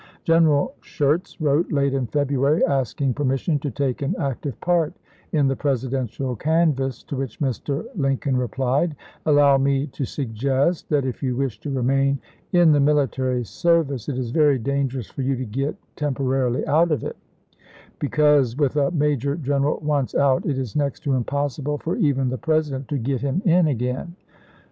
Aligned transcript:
General 0.23 0.73
Schurz 0.81 1.39
wrote, 1.39 1.71
late 1.71 1.93
in 1.93 2.07
February, 2.07 2.65
asking 2.65 3.13
permission 3.13 3.59
to 3.59 3.69
take 3.69 4.01
an 4.01 4.15
active 4.17 4.59
part 4.59 4.95
in 5.31 5.47
the 5.47 5.55
Presidential 5.55 6.35
canvass, 6.35 7.03
to 7.03 7.15
which 7.15 7.39
Mr. 7.39 7.85
Lincoln 7.95 8.35
replied:" 8.35 8.95
Allow 9.27 9.59
me 9.59 9.85
to 9.85 10.03
sug 10.03 10.33
gest 10.33 10.89
that 10.89 11.05
if 11.05 11.21
you 11.21 11.35
wish 11.35 11.59
to 11.59 11.69
remain 11.69 12.17
in 12.51 12.71
the 12.71 12.79
military 12.79 13.43
service, 13.43 14.09
it 14.09 14.17
is 14.17 14.31
very 14.31 14.57
dangerous 14.57 15.11
for 15.11 15.21
you 15.21 15.35
to 15.35 15.45
get 15.45 15.75
tempo 15.95 16.23
rarily 16.23 16.65
out 16.65 16.91
of 16.91 17.03
it; 17.03 17.15
because, 17.99 18.57
with 18.57 18.75
a 18.77 18.89
major 18.89 19.35
general 19.35 19.79
once 19.83 20.15
out, 20.15 20.47
it 20.47 20.57
is 20.57 20.75
next 20.75 21.01
to 21.01 21.13
impossible 21.13 21.77
for 21.77 21.95
even 21.97 22.29
the 22.29 22.39
President 22.39 22.87
to 22.87 22.97
get 22.97 23.21
him 23.21 23.39
in 23.45 23.67
again. 23.67 24.15